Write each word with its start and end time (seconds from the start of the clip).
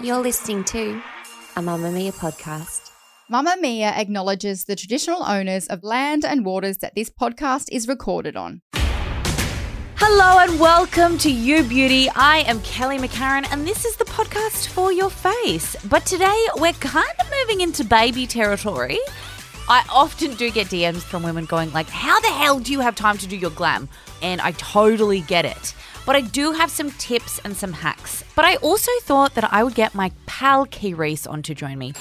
You're 0.00 0.20
listening 0.20 0.64
to 0.64 1.02
a 1.56 1.60
Mamamia 1.60 2.14
podcast. 2.14 2.90
Mamamia 3.30 3.92
acknowledges 3.94 4.64
the 4.64 4.74
traditional 4.74 5.22
owners 5.22 5.66
of 5.66 5.84
land 5.84 6.24
and 6.24 6.46
waters 6.46 6.78
that 6.78 6.94
this 6.94 7.10
podcast 7.10 7.68
is 7.70 7.86
recorded 7.86 8.36
on. 8.36 8.62
Hello 9.96 10.38
and 10.38 10.58
welcome 10.58 11.18
to 11.18 11.30
You 11.30 11.62
Beauty. 11.62 12.08
I 12.16 12.38
am 12.46 12.58
Kelly 12.62 12.96
McCarren 12.96 13.46
and 13.52 13.66
this 13.66 13.84
is 13.84 13.96
the 13.96 14.06
podcast 14.06 14.68
for 14.68 14.92
your 14.92 15.10
face. 15.10 15.76
But 15.90 16.06
today 16.06 16.46
we're 16.56 16.72
kind 16.72 17.14
of 17.20 17.30
moving 17.40 17.60
into 17.60 17.84
baby 17.84 18.26
territory. 18.26 18.98
I 19.68 19.84
often 19.90 20.36
do 20.36 20.50
get 20.50 20.68
DMs 20.68 21.02
from 21.02 21.22
women 21.22 21.44
going 21.44 21.70
like, 21.72 21.88
"How 21.88 22.18
the 22.20 22.28
hell 22.28 22.60
do 22.60 22.72
you 22.72 22.80
have 22.80 22.94
time 22.94 23.18
to 23.18 23.26
do 23.26 23.36
your 23.36 23.50
glam?" 23.50 23.90
And 24.22 24.40
I 24.40 24.52
totally 24.52 25.20
get 25.20 25.44
it. 25.44 25.74
But 26.06 26.16
I 26.16 26.20
do 26.20 26.52
have 26.52 26.70
some 26.70 26.90
tips 26.92 27.40
and 27.44 27.56
some 27.56 27.72
hacks. 27.72 28.24
But 28.36 28.44
I 28.44 28.56
also 28.56 28.90
thought 29.02 29.34
that 29.34 29.52
I 29.52 29.62
would 29.62 29.74
get 29.74 29.94
my 29.94 30.12
pal 30.26 30.66
Kee 30.66 30.94
Reece 30.94 31.26
on 31.26 31.42
to 31.42 31.54
join 31.54 31.78
me. 31.78 31.94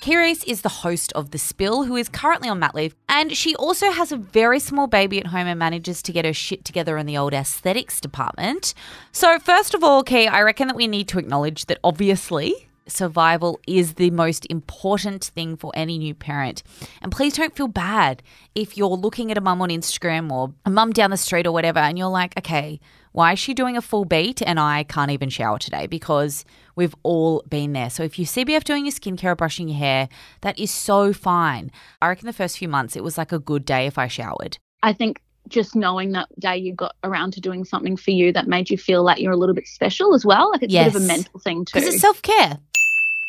Kee 0.00 0.18
Reece 0.18 0.44
is 0.44 0.60
the 0.60 0.68
host 0.68 1.14
of 1.14 1.30
The 1.30 1.38
Spill, 1.38 1.84
who 1.84 1.96
is 1.96 2.10
currently 2.10 2.48
on 2.50 2.58
mat 2.58 2.74
leave, 2.74 2.94
and 3.08 3.34
she 3.34 3.56
also 3.56 3.90
has 3.90 4.12
a 4.12 4.18
very 4.18 4.60
small 4.60 4.86
baby 4.86 5.18
at 5.18 5.28
home 5.28 5.46
and 5.46 5.58
manages 5.58 6.02
to 6.02 6.12
get 6.12 6.26
her 6.26 6.34
shit 6.34 6.62
together 6.62 6.98
in 6.98 7.06
the 7.06 7.16
old 7.16 7.32
aesthetics 7.32 8.02
department. 8.02 8.74
So, 9.12 9.38
first 9.38 9.72
of 9.72 9.82
all, 9.82 10.02
Kee, 10.02 10.26
I 10.26 10.42
reckon 10.42 10.68
that 10.68 10.76
we 10.76 10.88
need 10.88 11.08
to 11.08 11.18
acknowledge 11.18 11.64
that 11.66 11.78
obviously 11.82 12.68
survival 12.86 13.60
is 13.66 13.94
the 13.94 14.10
most 14.10 14.46
important 14.50 15.24
thing 15.24 15.56
for 15.56 15.72
any 15.74 15.98
new 15.98 16.14
parent. 16.14 16.62
And 17.02 17.10
please 17.10 17.34
don't 17.34 17.54
feel 17.54 17.68
bad 17.68 18.22
if 18.54 18.76
you're 18.76 18.88
looking 18.88 19.30
at 19.30 19.38
a 19.38 19.40
mum 19.40 19.62
on 19.62 19.68
Instagram 19.68 20.30
or 20.30 20.52
a 20.64 20.70
mum 20.70 20.92
down 20.92 21.10
the 21.10 21.16
street 21.16 21.46
or 21.46 21.52
whatever, 21.52 21.78
and 21.78 21.98
you're 21.98 22.08
like, 22.08 22.36
okay, 22.38 22.80
why 23.12 23.32
is 23.32 23.38
she 23.38 23.54
doing 23.54 23.76
a 23.76 23.82
full 23.82 24.04
beat 24.04 24.42
and 24.42 24.58
I 24.58 24.82
can't 24.84 25.10
even 25.10 25.28
shower 25.28 25.58
today? 25.58 25.86
Because 25.86 26.44
we've 26.74 26.94
all 27.04 27.44
been 27.48 27.72
there. 27.72 27.90
So 27.90 28.02
if 28.02 28.18
you 28.18 28.26
CBF 28.26 28.64
doing 28.64 28.86
your 28.86 28.92
skincare 28.92 29.32
or 29.32 29.36
brushing 29.36 29.68
your 29.68 29.78
hair, 29.78 30.08
that 30.40 30.58
is 30.58 30.70
so 30.70 31.12
fine. 31.12 31.70
I 32.02 32.08
reckon 32.08 32.26
the 32.26 32.32
first 32.32 32.58
few 32.58 32.68
months 32.68 32.96
it 32.96 33.04
was 33.04 33.16
like 33.16 33.32
a 33.32 33.38
good 33.38 33.64
day 33.64 33.86
if 33.86 33.98
I 33.98 34.08
showered. 34.08 34.58
I 34.82 34.92
think 34.92 35.20
just 35.48 35.76
knowing 35.76 36.12
that 36.12 36.28
day 36.40 36.56
you 36.56 36.74
got 36.74 36.96
around 37.04 37.34
to 37.34 37.40
doing 37.40 37.64
something 37.64 37.96
for 37.96 38.10
you 38.10 38.32
that 38.32 38.48
made 38.48 38.70
you 38.70 38.78
feel 38.78 39.04
like 39.04 39.20
you're 39.20 39.32
a 39.32 39.36
little 39.36 39.54
bit 39.54 39.66
special 39.66 40.14
as 40.14 40.24
well. 40.24 40.50
Like 40.50 40.62
it's 40.62 40.74
a 40.74 40.84
bit 40.84 40.94
of 40.96 41.02
a 41.02 41.06
mental 41.06 41.38
thing 41.40 41.64
too. 41.64 41.78
Because 41.78 41.94
it's 41.94 42.00
self 42.00 42.22
care. 42.22 42.58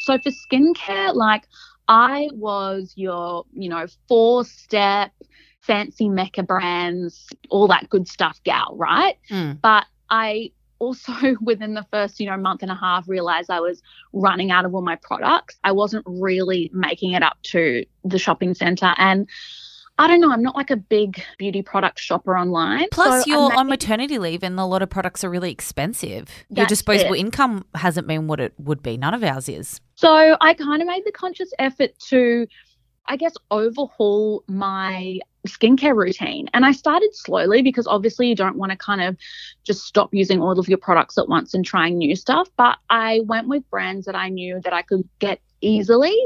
So 0.05 0.19
for 0.19 0.29
skincare, 0.29 1.15
like 1.15 1.47
I 1.87 2.29
was 2.33 2.93
your, 2.95 3.45
you 3.53 3.69
know, 3.69 3.87
four 4.07 4.45
step, 4.45 5.11
fancy 5.61 6.09
Mecca 6.09 6.43
brands, 6.43 7.27
all 7.49 7.67
that 7.69 7.89
good 7.89 8.07
stuff 8.07 8.39
gal, 8.43 8.75
right? 8.77 9.17
Mm. 9.31 9.59
But 9.61 9.85
I 10.11 10.51
also 10.77 11.11
within 11.41 11.73
the 11.73 11.85
first, 11.91 12.19
you 12.19 12.27
know, 12.27 12.37
month 12.37 12.61
and 12.61 12.71
a 12.71 12.75
half 12.75 13.09
realized 13.09 13.49
I 13.49 13.59
was 13.61 13.81
running 14.13 14.51
out 14.51 14.63
of 14.63 14.75
all 14.75 14.83
my 14.83 14.95
products. 14.95 15.57
I 15.63 15.71
wasn't 15.71 16.05
really 16.07 16.69
making 16.71 17.13
it 17.13 17.23
up 17.23 17.37
to 17.43 17.83
the 18.03 18.19
shopping 18.19 18.53
center 18.53 18.93
and 18.97 19.27
I 19.97 20.07
don't 20.07 20.19
know, 20.19 20.31
I'm 20.31 20.41
not 20.41 20.55
like 20.55 20.71
a 20.71 20.75
big 20.75 21.23
beauty 21.37 21.61
product 21.61 21.99
shopper 21.99 22.37
online. 22.37 22.87
Plus, 22.91 23.23
So 23.23 23.29
you're 23.29 23.55
on 23.55 23.67
maternity 23.67 24.19
leave, 24.19 24.43
and 24.43 24.59
a 24.59 24.65
lot 24.65 24.81
of 24.81 24.89
products 24.89 25.23
are 25.23 25.29
really 25.29 25.51
expensive. 25.51 26.27
Your 26.49 26.65
disposable 26.65 27.13
it. 27.13 27.19
income 27.19 27.65
hasn't 27.75 28.05
been 28.05 28.27
what 28.27 28.39
it 28.39 28.53
would 28.57 28.83
be. 28.83 28.97
None 28.97 29.13
of 29.13 29.23
ours 29.23 29.47
is. 29.47 29.79
So 29.95 30.35
I 30.41 30.53
kind 30.53 30.81
of 30.81 30.87
made 30.87 31.05
the 31.05 31.13
conscious 31.13 31.49
effort 31.59 31.97
to, 32.09 32.45
I 33.05 33.15
guess, 33.15 33.33
overhaul 33.51 34.43
my 34.47 35.19
skincare 35.47 35.95
routine. 35.95 36.49
And 36.53 36.65
I 36.65 36.73
started 36.73 37.15
slowly 37.15 37.61
because 37.61 37.87
obviously 37.87 38.27
you 38.27 38.35
don't 38.35 38.57
want 38.57 38.71
to 38.71 38.77
kind 38.77 39.01
of 39.01 39.15
just 39.63 39.83
stop 39.83 40.13
using 40.13 40.41
all 40.41 40.59
of 40.59 40.67
your 40.67 40.77
products 40.77 41.17
at 41.17 41.29
once 41.29 41.53
and 41.53 41.63
trying 41.63 41.97
new 41.97 42.15
stuff. 42.15 42.49
But 42.57 42.77
I 42.89 43.21
went 43.25 43.47
with 43.47 43.69
brands 43.69 44.05
that 44.07 44.15
I 44.15 44.27
knew 44.29 44.59
that 44.63 44.73
I 44.73 44.81
could 44.81 45.07
get 45.19 45.39
easily 45.61 46.17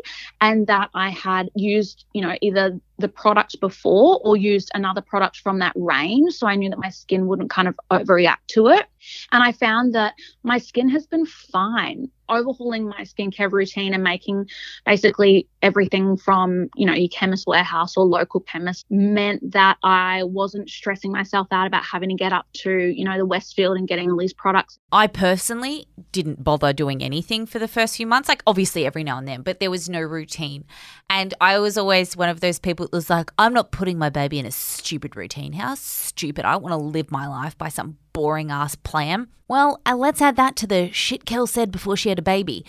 and 0.42 0.68
that 0.68 0.90
I 0.94 1.10
had 1.10 1.50
used, 1.56 2.06
you 2.14 2.22
know, 2.22 2.36
either 2.42 2.80
the 3.00 3.08
product 3.08 3.60
before 3.60 4.20
or 4.24 4.38
used 4.38 4.70
another 4.74 5.02
product 5.02 5.38
from 5.38 5.60
that 5.60 5.74
range. 5.76 6.34
So 6.34 6.48
I 6.48 6.56
knew 6.56 6.70
that 6.70 6.80
my 6.80 6.90
skin 6.90 7.28
wouldn't 7.28 7.50
kind 7.50 7.68
of 7.68 7.80
overreact 7.92 8.48
to 8.50 8.68
it. 8.68 8.86
And 9.32 9.42
I 9.42 9.54
found 9.54 9.96
that 9.96 10.14
my 10.44 10.58
skin 10.58 10.90
has 10.90 11.08
been 11.08 11.26
fine. 11.26 12.10
Overhauling 12.28 12.88
my 12.88 13.02
skincare 13.02 13.52
routine 13.52 13.94
and 13.96 14.04
making 14.04 14.48
basically 14.86 15.48
everything 15.64 16.16
from, 16.16 16.70
you 16.76 16.86
know, 16.86 16.94
your 16.94 17.10
chemist 17.10 17.48
warehouse 17.48 17.98
or 17.98 18.06
local 18.06 18.42
chemist 18.42 18.86
meant 18.92 19.52
that 19.52 19.78
I 19.84 20.24
wasn't 20.26 20.70
stressing 20.70 21.12
myself 21.12 21.48
out 21.50 21.66
about 21.66 21.84
having 21.84 22.10
to 22.10 22.16
get 22.16 22.32
up 22.32 22.46
to, 22.56 22.72
you 22.72 23.04
know, 23.04 23.18
the 23.18 23.26
Westfield 23.26 23.78
and 23.78 23.88
getting 23.88 24.12
all 24.12 24.18
these 24.18 24.34
products. 24.34 24.78
I 24.92 25.08
personally 25.08 25.88
didn't 26.12 26.44
bother 26.44 26.72
doing 26.72 27.02
anything 27.02 27.48
for 27.48 27.58
the 27.58 27.68
first 27.68 27.96
few 27.96 28.06
months, 28.06 28.30
like 28.30 28.44
obviously 28.46 28.86
every 28.86 29.04
now 29.04 29.18
and 29.18 29.28
then, 29.28 29.42
but 29.42 29.60
there 29.60 29.72
was 29.72 29.90
no 29.90 30.02
routine. 30.02 30.66
And 31.10 31.34
I 31.42 31.58
was 31.58 31.80
always 31.80 32.16
one 32.16 32.30
of 32.30 32.42
those 32.42 32.60
people 32.60 32.89
was 32.92 33.10
like, 33.10 33.32
I'm 33.38 33.54
not 33.54 33.72
putting 33.72 33.98
my 33.98 34.10
baby 34.10 34.40
in 34.40 34.46
a 34.46 34.52
stupid 34.52 35.16
routine. 35.16 35.54
How 35.54 35.76
stupid. 35.76 36.46
I 36.46 36.58
want 36.58 36.74
to 36.74 36.78
live 36.78 37.12
my 37.12 37.28
life 37.28 37.58
by 37.58 37.70
some 37.70 37.98
boring 38.14 38.52
ass 38.52 38.76
plan. 38.76 39.28
Well, 39.48 39.82
uh, 39.86 39.96
let's 39.96 40.22
add 40.22 40.36
that 40.36 40.56
to 40.58 40.68
the 40.68 40.92
shit 40.92 41.26
Kel 41.26 41.48
said 41.48 41.72
before 41.72 41.98
she 41.98 42.10
had 42.10 42.20
a 42.20 42.24
baby. 42.24 42.66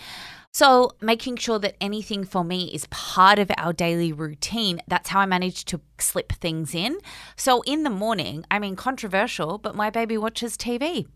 So, 0.53 0.91
making 0.99 1.37
sure 1.37 1.59
that 1.59 1.77
anything 1.79 2.25
for 2.25 2.43
me 2.43 2.65
is 2.73 2.85
part 2.87 3.39
of 3.39 3.49
our 3.57 3.71
daily 3.71 4.11
routine, 4.11 4.81
that's 4.85 5.07
how 5.07 5.21
I 5.21 5.25
managed 5.25 5.69
to 5.69 5.79
slip 5.97 6.33
things 6.33 6.75
in. 6.75 6.97
So, 7.37 7.61
in 7.61 7.83
the 7.83 7.89
morning, 7.89 8.43
I 8.51 8.59
mean, 8.59 8.75
controversial, 8.75 9.59
but 9.59 9.75
my 9.75 9.89
baby 9.89 10.17
watches 10.17 10.57
TV 10.57 11.07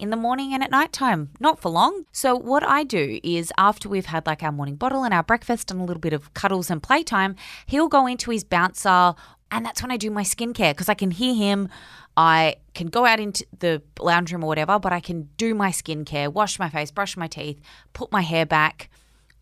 in 0.00 0.10
the 0.10 0.16
morning 0.16 0.54
and 0.54 0.62
at 0.62 0.70
nighttime, 0.70 1.30
not 1.38 1.60
for 1.60 1.68
long. 1.70 2.04
So, 2.10 2.34
what 2.34 2.64
I 2.66 2.84
do 2.84 3.20
is 3.22 3.52
after 3.58 3.88
we've 3.88 4.06
had 4.06 4.26
like 4.26 4.42
our 4.42 4.50
morning 4.50 4.76
bottle 4.76 5.04
and 5.04 5.12
our 5.12 5.22
breakfast 5.22 5.70
and 5.70 5.80
a 5.80 5.84
little 5.84 6.00
bit 6.00 6.12
of 6.12 6.32
cuddles 6.34 6.70
and 6.70 6.82
playtime, 6.82 7.36
he'll 7.66 7.88
go 7.88 8.06
into 8.06 8.30
his 8.30 8.42
bouncer. 8.42 9.14
And 9.52 9.66
that's 9.66 9.82
when 9.82 9.90
I 9.90 9.96
do 9.96 10.10
my 10.10 10.22
skincare 10.22 10.72
because 10.72 10.88
I 10.88 10.94
can 10.94 11.10
hear 11.10 11.34
him. 11.34 11.68
I 12.16 12.56
can 12.74 12.86
go 12.86 13.04
out 13.04 13.20
into 13.20 13.46
the 13.58 13.82
lounge 13.98 14.32
room 14.32 14.44
or 14.44 14.46
whatever, 14.46 14.78
but 14.78 14.92
I 14.92 15.00
can 15.00 15.28
do 15.36 15.54
my 15.54 15.70
skincare, 15.70 16.32
wash 16.32 16.58
my 16.58 16.68
face, 16.68 16.90
brush 16.90 17.16
my 17.16 17.26
teeth, 17.26 17.60
put 17.92 18.10
my 18.10 18.22
hair 18.22 18.46
back. 18.46 18.90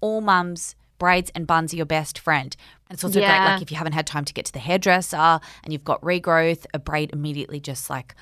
All 0.01 0.21
mums, 0.21 0.75
braids 0.99 1.31
and 1.35 1.47
buns 1.47 1.73
are 1.73 1.77
your 1.77 1.87
best 1.87 2.19
friend. 2.19 2.57
And 2.89 2.97
it's 2.97 3.05
also 3.05 3.21
great, 3.21 3.29
like 3.53 3.63
if 3.63 3.71
you 3.71 3.77
haven't 3.77 3.93
had 3.93 4.07
time 4.07 4.25
to 4.25 4.33
get 4.33 4.47
to 4.47 4.53
the 4.53 4.59
hairdresser 4.59 5.41
and 5.63 5.73
you've 5.73 5.85
got 5.85 6.01
regrowth, 6.01 6.67
a 6.75 6.79
braid 6.79 7.11
immediately 7.13 7.61
just 7.61 7.89
like 7.91 8.15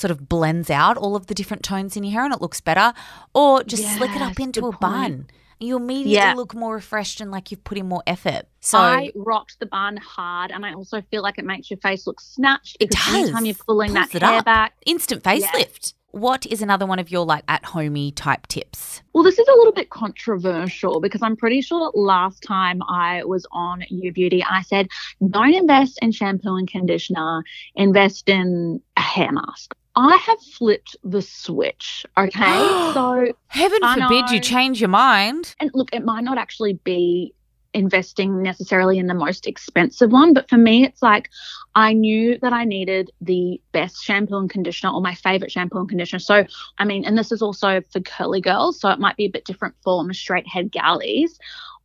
sort 0.00 0.10
of 0.10 0.28
blends 0.28 0.70
out 0.70 0.96
all 0.96 1.14
of 1.14 1.26
the 1.26 1.34
different 1.34 1.62
tones 1.62 1.96
in 1.96 2.02
your 2.04 2.12
hair 2.14 2.24
and 2.24 2.32
it 2.34 2.40
looks 2.40 2.60
better. 2.60 2.92
Or 3.34 3.62
just 3.62 3.84
slick 3.96 4.10
it 4.16 4.22
up 4.22 4.40
into 4.40 4.60
a 4.60 4.72
point. 4.72 4.80
bun. 4.80 5.26
You 5.62 5.76
immediately 5.76 6.14
Yeah. 6.14 6.32
look 6.34 6.54
more 6.54 6.74
refreshed 6.76 7.20
and 7.20 7.30
like 7.30 7.50
you've 7.50 7.62
put 7.64 7.76
in 7.76 7.86
more 7.86 8.02
effort. 8.06 8.44
So 8.60 8.78
I 8.78 9.12
rocked 9.14 9.60
the 9.60 9.66
bun 9.66 9.98
hard, 9.98 10.50
and 10.52 10.64
I 10.64 10.72
also 10.72 11.02
feel 11.10 11.22
like 11.22 11.36
it 11.38 11.44
makes 11.44 11.70
your 11.70 11.76
face 11.78 12.06
look 12.06 12.18
snatched. 12.20 12.78
It 12.80 12.90
does. 12.90 13.14
Anytime 13.14 13.44
you're 13.44 13.54
pulling 13.66 13.92
Pulls 13.94 14.08
that 14.08 14.22
hair 14.22 14.38
up. 14.38 14.44
back. 14.46 14.72
instant 14.86 15.20
Yeah. 15.24 15.34
facelift. 15.36 15.92
What 16.12 16.44
is 16.46 16.60
another 16.60 16.86
one 16.86 16.98
of 16.98 17.10
your 17.10 17.24
like 17.26 17.44
at 17.46 17.64
homey 17.66 18.10
type 18.10 18.46
tips? 18.48 19.02
Well, 19.12 19.22
this 19.22 19.38
is 19.38 19.46
a 19.46 19.52
little 19.56 19.72
bit 19.72 19.90
controversial 19.90 21.00
because 21.00 21.22
I'm 21.22 21.36
pretty 21.36 21.60
sure 21.60 21.92
last 21.94 22.42
time 22.42 22.82
I 22.88 23.22
was 23.24 23.46
on 23.52 23.84
You 23.90 24.12
Beauty, 24.12 24.42
I 24.42 24.62
said, 24.62 24.88
don't 25.28 25.54
invest 25.54 25.98
in 26.02 26.10
shampoo 26.10 26.56
and 26.56 26.68
conditioner, 26.68 27.44
invest 27.76 28.28
in 28.28 28.80
a 28.96 29.00
hair 29.00 29.30
mask. 29.30 29.74
I 29.96 30.16
have 30.16 30.40
flipped 30.40 30.96
the 31.02 31.22
switch. 31.22 32.06
Okay. 32.16 32.30
so, 32.94 33.32
Heaven 33.48 33.80
I 33.82 34.00
forbid 34.00 34.30
you 34.30 34.40
change 34.40 34.80
your 34.80 34.88
mind. 34.88 35.54
and 35.60 35.70
look, 35.74 35.90
it 35.92 36.04
might 36.04 36.24
not 36.24 36.38
actually 36.38 36.74
be 36.84 37.34
investing 37.72 38.42
necessarily 38.42 38.98
in 38.98 39.06
the 39.06 39.14
most 39.14 39.46
expensive 39.46 40.10
one, 40.10 40.32
but 40.32 40.48
for 40.48 40.56
me, 40.56 40.84
it's 40.84 41.02
like 41.02 41.30
I 41.74 41.92
knew 41.92 42.38
that 42.40 42.52
I 42.52 42.64
needed 42.64 43.10
the 43.20 43.60
best 43.72 44.02
shampoo 44.02 44.38
and 44.38 44.50
conditioner 44.50 44.92
or 44.92 45.00
my 45.00 45.14
favorite 45.14 45.52
shampoo 45.52 45.78
and 45.78 45.88
conditioner. 45.88 46.20
So, 46.20 46.44
I 46.78 46.84
mean, 46.84 47.04
and 47.04 47.16
this 47.16 47.30
is 47.30 47.42
also 47.42 47.80
for 47.92 48.00
curly 48.00 48.40
girls, 48.40 48.80
so 48.80 48.90
it 48.90 48.98
might 48.98 49.16
be 49.16 49.26
a 49.26 49.30
bit 49.30 49.44
different 49.44 49.74
for 49.82 50.02
my 50.04 50.12
straight 50.12 50.48
head 50.48 50.72
galleys. 50.72 51.38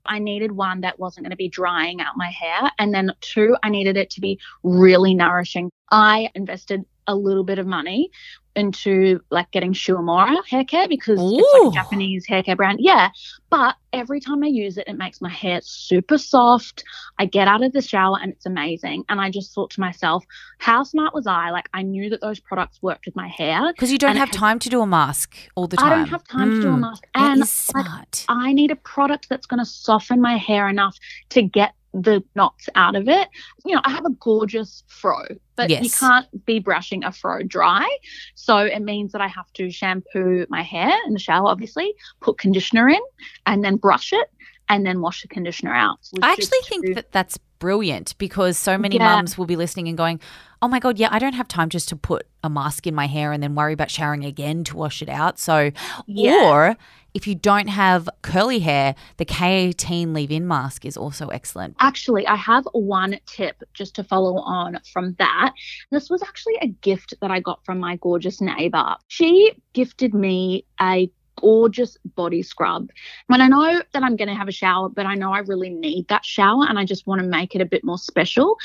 I 0.07 0.19
needed 0.19 0.52
one 0.52 0.81
that 0.81 1.00
wasn't 1.00 1.25
going 1.25 1.31
to 1.31 1.38
be 1.38 1.50
drying 1.50 2.00
out 2.00 2.16
my 2.16 2.30
hair. 2.30 2.69
And 2.78 2.94
then 2.94 3.12
two, 3.22 3.56
I 3.63 3.69
needed 3.69 3.98
it 3.98 4.12
to 4.12 4.22
be 4.22 4.40
really 4.62 5.16
nourishing. 5.16 5.72
I 5.92 6.30
invested 6.36 6.86
a 7.07 7.16
little 7.16 7.44
bit 7.44 7.60
of 7.60 7.68
money 7.68 8.10
into 8.56 9.19
like 9.31 9.52
getting 9.52 9.74
Shu 9.74 9.96
Uemura 9.96 10.38
hair 10.48 10.63
care 10.63 10.88
because 10.88 11.19
it's 11.22 11.54
like 11.54 11.72
a 11.74 11.75
Japanese 11.75 12.25
hair 12.25 12.42
care 12.42 12.56
brand. 12.56 12.80
Yeah. 12.81 13.10
But 13.50 13.75
every 13.92 14.22
time 14.22 14.44
I 14.44 14.48
use 14.48 14.78
it, 14.78 14.88
it 14.88 14.94
makes 14.98 15.19
my 15.19 15.30
hair 15.30 15.60
super 15.62 16.18
soft. 16.18 16.84
I 17.19 17.25
get 17.25 17.50
out 17.50 17.62
of 17.63 17.74
the 17.74 17.81
shower 17.81 18.18
and 18.22 18.31
it's 18.31 18.46
amazing. 18.46 19.04
And 19.10 19.19
I 19.19 19.30
just 19.30 19.54
thought 19.54 19.72
to 19.72 19.81
myself, 19.81 20.24
how 20.60 20.84
smart 20.84 21.13
was 21.13 21.28
I? 21.28 21.50
Like 21.50 21.68
I 21.74 21.81
knew 21.81 22.10
that 22.12 22.22
those 22.22 22.40
products 22.40 22.81
worked 22.81 23.06
with 23.06 23.16
my 23.16 23.28
hair. 23.28 23.74
Because 23.74 23.92
you 23.92 23.98
don't 23.98 24.16
have 24.16 24.30
has- 24.30 24.38
time 24.38 24.60
to 24.60 24.69
do 24.69 24.81
a 24.81 24.88
mask 24.88 25.36
all 25.56 25.68
the 25.68 25.75
time. 25.75 25.92
I 25.92 25.96
don't 25.98 26.07
have 26.07 26.24
time 26.24 26.52
to 26.52 26.62
do 26.62 26.69
a 26.69 26.72
Mm, 26.72 26.80
mask. 26.80 27.07
And 27.13 27.42
is 27.44 27.72
like, 27.75 27.86
smart. 27.86 28.25
I 28.30 28.54
need 28.54 28.72
a 28.72 28.75
product 28.78 29.28
that's 29.30 29.48
going 29.48 29.60
to 29.60 29.66
soften 29.66 30.22
my 30.22 30.38
hair 30.38 30.69
enough 30.69 30.98
to 31.30 31.42
get 31.42 31.74
the 32.01 32.24
knots 32.36 32.68
out 32.75 32.95
of 32.95 33.07
it. 33.07 33.30
You 33.65 33.75
know, 33.75 33.81
I 33.83 33.92
have 33.92 34.06
a 34.06 34.12
gorgeous 34.12 34.83
fro, 34.88 35.24
but 35.56 35.69
you 35.69 35.89
can't 35.89 36.45
be 36.45 36.59
brushing 36.59 37.03
a 37.03 37.12
fro 37.12 37.42
dry. 37.44 37.88
So 38.36 38.57
it 38.57 38.81
means 38.81 39.12
that 39.13 39.21
I 39.21 39.27
have 39.27 39.51
to 39.53 39.71
shampoo 39.71 40.45
my 40.50 40.62
hair 40.62 40.94
in 41.07 41.13
the 41.13 41.19
shower, 41.19 41.47
obviously, 41.47 41.94
put 42.19 42.38
conditioner 42.38 42.89
in, 42.89 43.01
and 43.45 43.63
then 43.63 43.77
brush 43.77 44.12
it, 44.12 44.30
and 44.68 44.86
then 44.86 45.01
wash 45.01 45.21
the 45.21 45.27
conditioner 45.27 45.74
out. 45.74 46.00
I 46.21 46.33
actually 46.33 46.59
think 46.65 46.95
that 46.95 47.12
that's 47.12 47.38
brilliant 47.60 48.18
because 48.18 48.57
so 48.57 48.78
many 48.78 48.96
Yeah. 48.98 49.16
mums 49.16 49.38
will 49.38 49.46
be 49.46 49.56
listening 49.56 49.88
and 49.88 49.98
going, 49.98 50.19
"Oh 50.62 50.68
my 50.68 50.80
god, 50.80 50.98
yeah, 51.00 51.10
I 51.12 51.19
don't 51.19 51.34
have 51.34 51.48
time 51.48 51.69
just 51.69 51.90
to 51.90 51.96
put 51.96 52.28
a 52.44 52.50
mask 52.50 52.88
in 52.88 52.96
my 52.96 53.07
hair 53.07 53.31
and 53.31 53.42
then 53.42 53.56
worry 53.56 53.74
about 53.74 53.92
showering 53.92 54.25
again 54.25 54.63
to 54.66 54.78
wash 54.78 55.02
it 55.02 55.10
out." 55.10 55.40
So, 55.40 55.72
Yeah. 56.06 56.50
or 56.50 56.78
if 57.13 57.28
you 57.28 57.36
don't 57.36 57.68
have 57.69 58.10
curly 58.24 58.60
hair, 58.60 58.94
the 59.18 59.25
K18 59.25 60.13
leave-in 60.13 60.46
mask 60.48 60.86
is 60.86 60.98
also 60.98 61.30
excellent. 61.30 61.75
Actually, 61.80 62.28
I 62.28 62.36
have 62.36 62.68
one 62.74 63.18
tip 63.25 63.63
just 63.74 63.96
to 63.96 64.04
follow 64.04 64.38
on 64.40 64.80
from 64.92 65.13
that. 65.19 65.54
This 65.92 66.10
was 66.10 66.22
actually 66.22 66.56
a 66.62 66.68
gift 66.68 67.13
that 67.22 67.31
I 67.31 67.40
got 67.40 67.63
from 67.66 67.80
my 67.80 67.96
gorgeous 67.96 68.42
neighbor. 68.42 68.96
She 69.07 69.54
gifted 69.74 70.13
me 70.13 70.66
a 70.81 71.10
gorgeous 71.39 71.97
body 72.15 72.41
scrub. 72.41 72.89
When 73.27 73.41
I 73.41 73.47
know 73.47 73.81
that 73.93 74.03
I'm 74.03 74.15
going 74.15 74.27
to 74.27 74.35
have 74.35 74.47
a 74.47 74.53
shower, 74.53 74.89
but 74.89 75.05
I 75.05 75.15
know 75.15 75.33
I 75.33 75.39
really 75.39 75.69
need 75.69 76.07
that 76.07 76.25
shower 76.25 76.65
and 76.67 76.79
I 76.79 76.85
just 76.85 77.07
want 77.07 77.21
to 77.21 77.27
make 77.27 77.55
it 77.55 77.61
a 77.61 77.65
bit 77.65 77.83
more 77.83 77.97
special, 77.97 78.57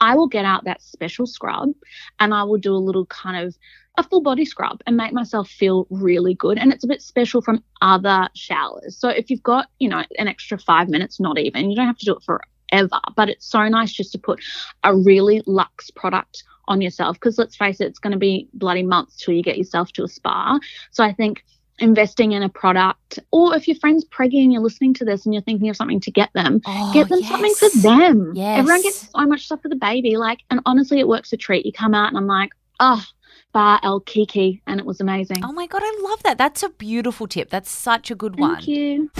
I 0.00 0.14
will 0.14 0.28
get 0.28 0.44
out 0.44 0.64
that 0.64 0.82
special 0.82 1.26
scrub 1.26 1.70
and 2.18 2.34
I 2.34 2.42
will 2.44 2.58
do 2.58 2.74
a 2.74 2.76
little 2.76 3.06
kind 3.06 3.46
of 3.46 3.56
a 3.98 4.02
full 4.02 4.22
body 4.22 4.44
scrub 4.44 4.80
and 4.86 4.96
make 4.96 5.12
myself 5.12 5.48
feel 5.48 5.86
really 5.90 6.34
good. 6.34 6.58
And 6.58 6.72
it's 6.72 6.84
a 6.84 6.88
bit 6.88 7.02
special 7.02 7.42
from 7.42 7.62
other 7.82 8.28
showers. 8.34 8.96
So 8.96 9.08
if 9.08 9.30
you've 9.30 9.42
got, 9.42 9.68
you 9.78 9.88
know, 9.88 10.02
an 10.18 10.28
extra 10.28 10.58
five 10.58 10.88
minutes, 10.88 11.20
not 11.20 11.38
even, 11.38 11.70
you 11.70 11.76
don't 11.76 11.86
have 11.86 11.98
to 11.98 12.04
do 12.06 12.16
it 12.16 12.22
forever, 12.22 13.00
but 13.16 13.28
it's 13.28 13.46
so 13.46 13.68
nice 13.68 13.92
just 13.92 14.12
to 14.12 14.18
put 14.18 14.40
a 14.82 14.96
really 14.96 15.42
luxe 15.46 15.90
product 15.90 16.44
on 16.68 16.80
yourself. 16.80 17.16
Because 17.16 17.38
let's 17.38 17.56
face 17.56 17.80
it, 17.80 17.86
it's 17.86 17.98
going 17.98 18.12
to 18.12 18.18
be 18.18 18.48
bloody 18.54 18.82
months 18.82 19.16
till 19.16 19.34
you 19.34 19.42
get 19.42 19.58
yourself 19.58 19.92
to 19.92 20.04
a 20.04 20.08
spa. 20.08 20.58
So 20.90 21.04
I 21.04 21.12
think 21.12 21.44
investing 21.82 22.32
in 22.32 22.42
a 22.42 22.48
product, 22.48 23.18
or 23.30 23.54
if 23.54 23.68
your 23.68 23.76
friend's 23.76 24.04
preggy 24.04 24.42
and 24.42 24.52
you're 24.52 24.62
listening 24.62 24.94
to 24.94 25.04
this 25.04 25.26
and 25.26 25.34
you're 25.34 25.42
thinking 25.42 25.68
of 25.68 25.76
something 25.76 26.00
to 26.00 26.10
get 26.10 26.32
them, 26.32 26.60
Oh, 26.64 26.90
get 26.94 27.08
them 27.08 27.22
something 27.22 27.54
for 27.54 27.68
them. 27.80 28.32
Yes. 28.34 28.60
Everyone 28.60 28.82
gets 28.82 29.10
so 29.10 29.26
much 29.26 29.44
stuff 29.44 29.60
for 29.60 29.68
the 29.68 29.76
baby. 29.76 30.16
Like, 30.16 30.40
and 30.50 30.60
honestly, 30.64 31.00
it 31.00 31.08
works 31.08 31.32
a 31.32 31.36
treat. 31.36 31.66
You 31.66 31.72
come 31.72 31.94
out 31.94 32.08
and 32.08 32.16
I'm 32.16 32.26
like, 32.26 32.50
oh, 32.80 33.04
Bar 33.52 33.80
El 33.82 34.00
Kiki, 34.00 34.62
and 34.66 34.80
it 34.80 34.86
was 34.86 35.00
amazing. 35.00 35.44
Oh 35.44 35.52
my 35.52 35.66
god, 35.66 35.82
I 35.84 35.98
love 36.02 36.22
that. 36.22 36.38
That's 36.38 36.62
a 36.62 36.70
beautiful 36.70 37.26
tip. 37.26 37.50
That's 37.50 37.70
such 37.70 38.10
a 38.10 38.14
good 38.14 38.38
one. 38.38 38.54
Thank 38.54 38.68
you. 38.68 39.10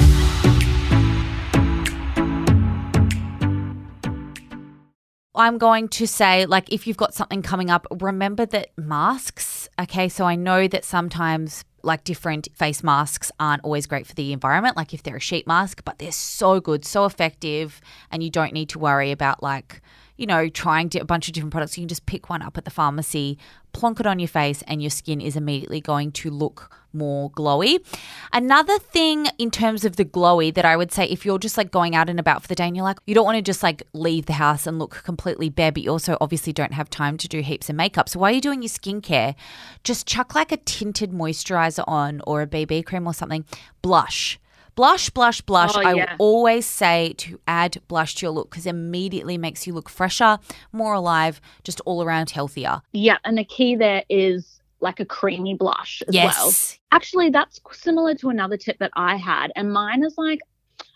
I'm 5.35 5.57
going 5.57 5.89
to 5.89 6.07
say, 6.07 6.45
like, 6.45 6.71
if 6.71 6.87
you've 6.87 6.99
got 6.99 7.15
something 7.15 7.43
coming 7.43 7.71
up, 7.71 7.87
remember 8.01 8.45
that 8.47 8.71
masks, 8.77 9.69
okay? 9.81 10.09
So 10.09 10.27
I 10.27 10.35
know 10.35 10.69
that 10.69 10.85
sometimes, 10.85 11.65
like, 11.83 12.05
different 12.05 12.49
face 12.55 12.83
masks 12.83 13.33
aren't 13.41 13.65
always 13.65 13.87
great 13.87 14.07
for 14.07 14.15
the 14.15 14.33
environment, 14.33 14.77
like 14.77 14.95
if 14.95 15.03
they're 15.03 15.17
a 15.17 15.21
sheet 15.21 15.47
mask, 15.47 15.83
but 15.85 15.99
they're 15.99 16.13
so 16.13 16.61
good, 16.61 16.85
so 16.85 17.05
effective, 17.05 17.81
and 18.11 18.23
you 18.23 18.31
don't 18.31 18.53
need 18.53 18.69
to 18.71 18.79
worry 18.79 19.11
about, 19.11 19.43
like, 19.43 19.81
you 20.23 20.27
know, 20.29 20.49
trying 20.49 20.89
a 21.01 21.05
bunch 21.05 21.27
of 21.27 21.35
different 21.35 21.51
products. 21.51 21.77
You 21.77 21.83
can 21.83 21.89
just 21.89 22.07
pick 22.07 22.31
one 22.31 22.43
up 22.43 22.57
at 22.57 22.65
the 22.65 22.71
pharmacy, 22.71 23.39
plonk 23.73 23.99
it 23.99 24.07
on 24.07 24.21
your 24.21 24.29
face, 24.29 24.63
and 24.69 24.81
your 24.81 24.89
skin 24.89 25.21
is 25.21 25.35
immediately 25.35 25.81
going 25.81 26.13
to 26.13 26.31
look 26.31 26.71
more 26.93 27.29
glowy. 27.33 27.85
Another 28.33 28.79
thing 28.79 29.27
in 29.39 29.51
terms 29.51 29.85
of 29.85 29.97
the 29.97 30.05
glowy 30.05 30.55
that 30.55 30.65
I 30.65 30.77
would 30.77 30.93
say 30.93 31.07
if 31.07 31.27
you're 31.27 31.41
just 31.41 31.57
like 31.57 31.73
going 31.73 31.97
out 31.97 32.09
and 32.09 32.21
about 32.21 32.41
for 32.43 32.47
the 32.47 32.55
day 32.55 32.69
and 32.69 32.77
you're 32.77 32.85
like, 32.85 32.99
you 33.05 33.17
don't 33.17 33.25
want 33.25 33.35
to 33.35 33.43
just 33.43 33.65
like 33.65 33.83
leave 33.95 34.27
the 34.27 34.35
house 34.35 34.65
and 34.65 34.79
look 34.79 35.03
completely 35.03 35.49
bare, 35.49 35.73
but 35.73 35.83
you 35.83 35.91
also 35.91 36.17
obviously 36.21 36.53
don't 36.53 36.73
have 36.73 36.89
time 36.89 37.17
to 37.17 37.27
do 37.27 37.41
heaps 37.41 37.69
of 37.69 37.75
makeup. 37.75 38.09
So 38.09 38.21
while 38.21 38.31
you're 38.31 38.41
doing 38.41 38.63
your 38.63 38.69
skincare, 38.69 39.35
just 39.83 40.07
chuck 40.07 40.37
like 40.37 40.53
a 40.53 40.57
tinted 40.57 41.11
moisturizer 41.11 41.83
on 41.89 42.21
or 42.29 42.43
a 42.43 42.47
BB 42.47 42.87
cream 42.87 43.09
or 43.09 43.15
something. 43.15 43.45
Blush. 43.81 44.39
Blush, 44.75 45.11
blush, 45.11 45.41
blush. 45.43 45.73
Oh, 45.75 45.81
I 45.81 45.95
yeah. 45.95 46.17
always 46.19 46.67
say 46.67 47.15
to 47.19 47.39
add 47.47 47.81
blush 47.89 48.15
to 48.17 48.27
your 48.27 48.33
look 48.33 48.51
because 48.51 48.67
it 48.67 48.71
immediately 48.71 49.37
makes 49.37 49.67
you 49.67 49.75
look 49.75 49.89
fresher, 49.89 50.39
more 50.73 50.95
alive, 50.95 51.41
just 51.63 51.81
all 51.83 52.03
around 52.03 52.31
healthier. 52.31 52.81
Yeah, 52.93 53.19
and 53.25 53.37
the 53.37 53.45
key 53.45 53.77
there 53.77 54.05
is 54.09 54.61
like 54.81 54.99
a 54.99 55.05
creamy 55.05 55.55
blush 55.55 56.03
as 56.09 56.15
well. 56.15 56.25
Yes. 56.25 56.79
Actually, 56.91 57.31
that's 57.31 57.61
similar 57.73 58.15
to 58.17 58.31
another 58.31 58.57
tip 58.57 58.79
that 58.79 58.91
I 58.95 59.17
had, 59.17 59.53
and 59.57 59.73
mine 59.73 60.03
is 60.05 60.15
like 60.17 60.41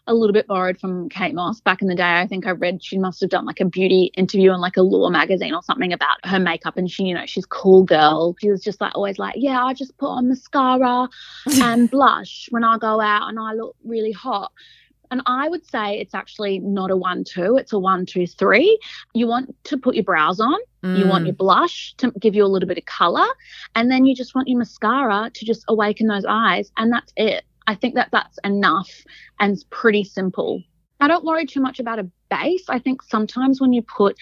a 0.06 0.14
little 0.14 0.32
bit 0.32 0.46
borrowed 0.46 0.78
from 0.78 1.08
Kate 1.08 1.34
Moss 1.34 1.60
back 1.60 1.82
in 1.82 1.88
the 1.88 1.94
day. 1.94 2.20
I 2.20 2.26
think 2.26 2.46
I 2.46 2.50
read 2.50 2.82
she 2.82 2.98
must 2.98 3.20
have 3.20 3.30
done 3.30 3.44
like 3.44 3.60
a 3.60 3.64
beauty 3.64 4.12
interview 4.16 4.52
in 4.52 4.60
like 4.60 4.76
a 4.76 4.82
Law 4.82 5.10
magazine 5.10 5.54
or 5.54 5.62
something 5.62 5.92
about 5.92 6.16
her 6.24 6.38
makeup, 6.38 6.76
and 6.76 6.90
she, 6.90 7.04
you 7.04 7.14
know, 7.14 7.26
she's 7.26 7.46
cool 7.46 7.82
girl. 7.82 8.36
She 8.40 8.50
was 8.50 8.62
just 8.62 8.80
like 8.80 8.94
always 8.94 9.18
like, 9.18 9.34
yeah, 9.36 9.64
I 9.64 9.74
just 9.74 9.96
put 9.98 10.08
on 10.08 10.28
mascara 10.28 11.08
and 11.46 11.90
blush 11.90 12.48
when 12.50 12.64
I 12.64 12.78
go 12.78 13.00
out, 13.00 13.28
and 13.28 13.38
I 13.38 13.52
look 13.54 13.76
really 13.84 14.12
hot. 14.12 14.52
And 15.10 15.22
I 15.26 15.48
would 15.48 15.64
say 15.64 16.00
it's 16.00 16.14
actually 16.14 16.58
not 16.58 16.90
a 16.90 16.96
one 16.96 17.22
two, 17.22 17.56
it's 17.56 17.72
a 17.72 17.78
one 17.78 18.06
two 18.06 18.26
three. 18.26 18.78
You 19.14 19.26
want 19.28 19.54
to 19.64 19.76
put 19.76 19.94
your 19.94 20.04
brows 20.04 20.40
on. 20.40 20.56
You 20.82 21.06
want 21.08 21.24
Mm. 21.24 21.26
your 21.28 21.34
blush 21.34 21.94
to 21.96 22.12
give 22.20 22.36
you 22.36 22.44
a 22.44 22.46
little 22.46 22.68
bit 22.68 22.78
of 22.78 22.84
color, 22.84 23.26
and 23.74 23.90
then 23.90 24.04
you 24.04 24.14
just 24.14 24.34
want 24.36 24.46
your 24.46 24.58
mascara 24.58 25.30
to 25.34 25.44
just 25.44 25.64
awaken 25.68 26.06
those 26.06 26.24
eyes, 26.28 26.70
and 26.76 26.92
that's 26.92 27.12
it. 27.16 27.44
I 27.66 27.74
think 27.74 27.94
that 27.94 28.08
that's 28.12 28.38
enough 28.44 28.90
and 29.40 29.52
it's 29.52 29.64
pretty 29.70 30.04
simple. 30.04 30.62
I 30.98 31.08
don't 31.08 31.24
worry 31.24 31.44
too 31.44 31.60
much 31.60 31.78
about 31.78 31.98
a 31.98 32.08
base. 32.30 32.64
I 32.70 32.78
think 32.78 33.02
sometimes 33.02 33.60
when 33.60 33.74
you 33.74 33.82
put 33.82 34.16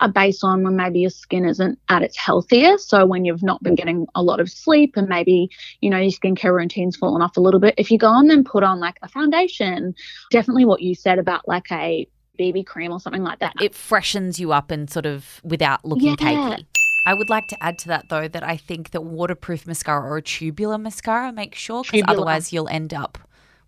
a 0.00 0.08
base 0.08 0.44
on 0.44 0.62
when 0.62 0.76
maybe 0.76 1.00
your 1.00 1.10
skin 1.10 1.44
isn't 1.44 1.78
at 1.88 2.02
its 2.02 2.16
healthiest, 2.16 2.88
so 2.88 3.04
when 3.04 3.24
you've 3.24 3.42
not 3.42 3.60
been 3.64 3.74
getting 3.74 4.06
a 4.14 4.22
lot 4.22 4.38
of 4.38 4.48
sleep 4.48 4.92
and 4.96 5.08
maybe, 5.08 5.50
you 5.80 5.90
know, 5.90 5.98
your 5.98 6.12
skincare 6.12 6.54
routine's 6.54 6.96
fallen 6.96 7.20
off 7.20 7.36
a 7.36 7.40
little 7.40 7.58
bit, 7.58 7.74
if 7.78 7.90
you 7.90 7.98
go 7.98 8.06
on 8.06 8.28
then 8.28 8.44
put 8.44 8.62
on 8.62 8.78
like 8.78 8.96
a 9.02 9.08
foundation, 9.08 9.92
definitely 10.30 10.64
what 10.64 10.82
you 10.82 10.94
said 10.94 11.18
about 11.18 11.48
like 11.48 11.70
a 11.72 12.06
BB 12.38 12.64
cream 12.64 12.92
or 12.92 13.00
something 13.00 13.22
like 13.22 13.40
that. 13.40 13.52
it 13.60 13.74
freshens 13.74 14.38
you 14.40 14.52
up 14.52 14.70
and 14.70 14.88
sort 14.88 15.04
of 15.04 15.40
without 15.44 15.84
looking 15.84 16.06
Yeah. 16.08 16.14
cakey. 16.16 16.66
I 17.06 17.14
would 17.14 17.30
like 17.30 17.48
to 17.48 17.62
add 17.62 17.78
to 17.80 17.88
that 17.88 18.08
though 18.08 18.28
that 18.28 18.42
I 18.42 18.56
think 18.56 18.90
that 18.90 19.02
waterproof 19.02 19.66
mascara 19.66 20.08
or 20.08 20.18
a 20.18 20.22
tubular 20.22 20.78
mascara, 20.78 21.32
make 21.32 21.54
sure 21.54 21.82
because 21.82 22.02
otherwise 22.06 22.52
you'll 22.52 22.68
end 22.68 22.92
up 22.92 23.18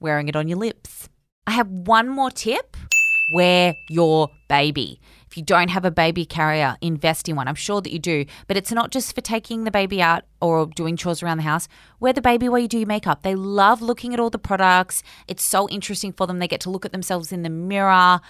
wearing 0.01 0.29
it 0.29 0.37
on 0.37 0.49
your 0.49 0.59
lips. 0.59 1.09
I 1.47 1.53
have 1.53 1.69
one 1.69 2.09
more 2.09 2.31
tip. 2.31 2.77
Wear 3.33 3.75
your 3.89 4.29
baby. 4.49 5.01
If 5.31 5.39
you 5.39 5.43
don't 5.43 5.71
have 5.71 5.87
a 5.87 5.91
baby 5.91 6.27
carrier, 6.27 6.77
invest 6.83 7.27
in 7.27 7.37
one. 7.37 7.49
I'm 7.49 7.55
sure 7.55 7.81
that 7.81 7.91
you 7.91 7.99
do, 7.99 8.27
but 8.47 8.59
it's 8.59 8.71
not 8.71 8.91
just 8.91 9.15
for 9.15 9.23
taking 9.23 9.65
the 9.65 9.71
baby 9.71 10.03
out 10.03 10.25
or 10.43 10.67
doing 10.67 10.99
chores 10.99 11.23
around 11.23 11.39
the 11.39 11.45
house. 11.45 11.69
Wear 12.01 12.13
the 12.13 12.21
baby 12.21 12.51
while 12.51 12.59
you 12.59 12.69
do 12.69 12.79
your 12.79 12.87
makeup. 12.87 13.23
They 13.23 13.35
love 13.35 13.81
looking 13.81 14.13
at 14.13 14.21
all 14.21 14.29
the 14.29 14.39
products. 14.39 15.03
It's 15.27 15.43
so 15.43 15.71
interesting 15.71 16.13
for 16.13 16.27
them. 16.27 16.39
They 16.39 16.49
get 16.49 16.61
to 16.63 16.71
look 16.71 16.85
at 16.85 16.93
themselves 16.93 17.33
in 17.33 17.43
the 17.43 17.49
mirror. 17.49 18.21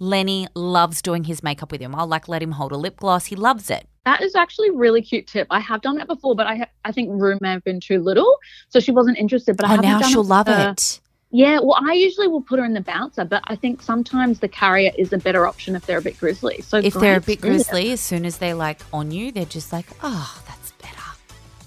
Lenny 0.00 0.48
loves 0.56 1.00
doing 1.00 1.24
his 1.24 1.44
makeup 1.44 1.70
with 1.70 1.80
him. 1.80 1.94
I'll 1.94 2.08
like 2.08 2.26
let 2.26 2.42
him 2.42 2.52
hold 2.52 2.72
a 2.72 2.76
lip 2.76 2.96
gloss. 2.96 3.26
He 3.26 3.36
loves 3.36 3.70
it. 3.70 3.88
That 4.08 4.22
is 4.22 4.34
actually 4.34 4.68
a 4.68 4.72
really 4.72 5.02
cute 5.02 5.26
tip. 5.26 5.46
I 5.50 5.60
have 5.60 5.82
done 5.82 5.96
that 5.96 6.06
before, 6.06 6.34
but 6.34 6.46
I 6.46 6.56
ha- 6.56 6.70
I 6.82 6.92
think 6.92 7.10
room 7.10 7.38
may 7.42 7.50
have 7.50 7.62
been 7.62 7.78
too 7.78 8.00
little, 8.00 8.38
so 8.70 8.80
she 8.80 8.90
wasn't 8.90 9.18
interested. 9.18 9.58
But 9.58 9.66
I 9.66 9.68
oh, 9.68 9.70
haven't 9.72 9.90
now 9.90 9.98
done 9.98 10.10
she'll 10.10 10.20
with 10.22 10.30
love 10.30 10.46
her. 10.46 10.70
it. 10.70 11.00
Yeah, 11.30 11.58
well, 11.60 11.76
I 11.78 11.92
usually 11.92 12.26
will 12.26 12.40
put 12.40 12.58
her 12.58 12.64
in 12.64 12.72
the 12.72 12.80
bouncer, 12.80 13.26
but 13.26 13.42
I 13.48 13.54
think 13.54 13.82
sometimes 13.82 14.40
the 14.40 14.48
carrier 14.48 14.92
is 14.96 15.12
a 15.12 15.18
better 15.18 15.46
option 15.46 15.76
if 15.76 15.84
they're 15.84 15.98
a 15.98 16.02
bit 16.02 16.18
grizzly. 16.18 16.62
So 16.62 16.78
If 16.78 16.94
they're 16.94 17.18
a 17.18 17.20
bit 17.20 17.42
grizzly, 17.42 17.92
as 17.92 18.00
soon 18.00 18.24
as 18.24 18.38
they 18.38 18.54
like 18.54 18.80
on 18.94 19.10
you, 19.10 19.30
they're 19.30 19.44
just 19.44 19.74
like, 19.74 19.84
oh, 20.02 20.42
that's 20.46 20.72
better. 20.80 21.04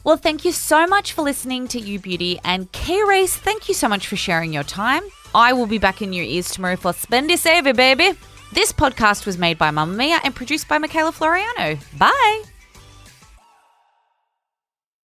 Well, 0.03 0.17
thank 0.17 0.43
you 0.43 0.51
so 0.51 0.87
much 0.87 1.13
for 1.13 1.21
listening 1.21 1.67
to 1.67 1.79
You 1.79 1.99
Beauty 1.99 2.39
and 2.43 2.71
Kee 2.71 3.03
Reece. 3.03 3.37
Thank 3.37 3.67
you 3.67 3.75
so 3.75 3.87
much 3.87 4.07
for 4.07 4.15
sharing 4.15 4.51
your 4.51 4.63
time. 4.63 5.03
I 5.35 5.53
will 5.53 5.67
be 5.67 5.77
back 5.77 6.01
in 6.01 6.11
your 6.11 6.25
ears 6.25 6.49
tomorrow 6.49 6.75
for 6.75 6.91
Spendy 6.91 7.37
Savvy, 7.37 7.73
baby. 7.73 8.17
This 8.53 8.73
podcast 8.73 9.25
was 9.25 9.37
made 9.37 9.57
by 9.57 9.69
Mamamia 9.69 10.19
and 10.25 10.35
produced 10.35 10.67
by 10.67 10.77
Michaela 10.77 11.13
Floriano. 11.13 11.79
Bye. 11.97 12.43